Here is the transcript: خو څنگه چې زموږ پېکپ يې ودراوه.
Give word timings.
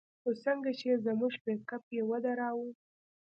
خو 0.21 0.29
څنگه 0.43 0.71
چې 0.79 0.89
زموږ 1.05 1.33
پېکپ 1.43 1.83
يې 1.95 2.01
ودراوه. 2.09 2.69